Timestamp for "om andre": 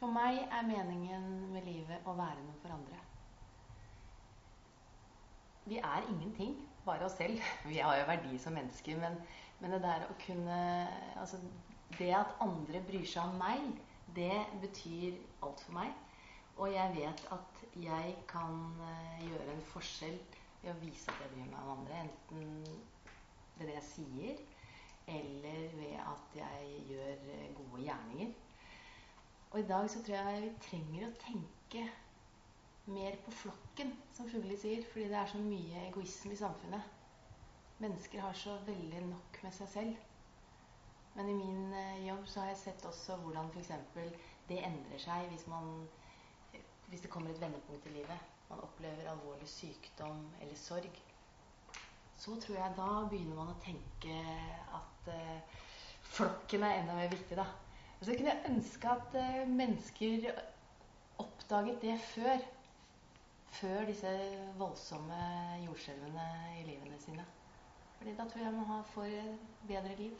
21.60-22.06